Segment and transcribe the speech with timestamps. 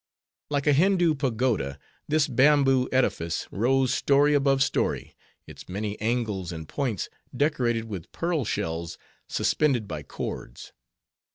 [0.49, 6.67] Like a Hindoo pagoda, this bamboo edifice rose story above story; its many angles and
[6.67, 10.73] points decorated with pearl shells suspended by cords.